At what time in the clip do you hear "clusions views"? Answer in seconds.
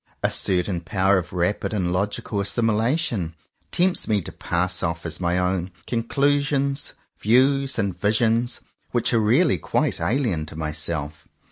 6.01-7.77